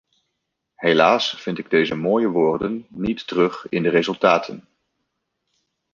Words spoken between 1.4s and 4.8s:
vind ik deze mooie woorden niet terug in de resultaten.